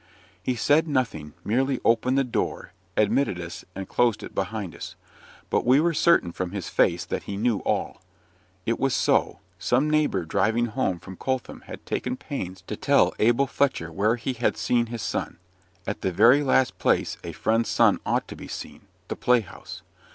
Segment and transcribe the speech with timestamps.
[0.41, 4.95] He said nothing; merely opened the door, admitted us, and closed it behind us.
[5.51, 8.01] But we were certain, from his face, that he knew all.
[8.65, 13.45] It was so; some neighbour driving home from Coltham had taken pains to tell Abel
[13.45, 15.37] Fletcher where he had seen his son
[15.85, 19.83] at the very last place a Friend's son ought to be seen the play house.